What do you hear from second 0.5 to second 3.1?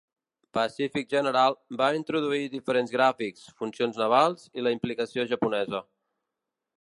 "Pacific General" va introduir diferents